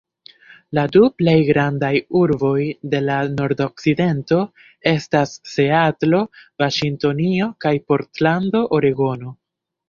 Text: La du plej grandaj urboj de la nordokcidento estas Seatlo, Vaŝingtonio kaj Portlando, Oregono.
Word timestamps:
La 0.75 0.83
du 0.93 1.01
plej 1.21 1.33
grandaj 1.49 1.91
urboj 2.21 2.63
de 2.93 3.01
la 3.09 3.17
nordokcidento 3.33 4.39
estas 4.93 5.35
Seatlo, 5.51 6.23
Vaŝingtonio 6.63 7.51
kaj 7.67 7.75
Portlando, 7.93 8.65
Oregono. 8.81 9.37